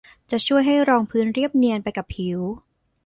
[0.31, 2.39] จะช่วยให้รองพื้นเรียบเนียนไปกับผิว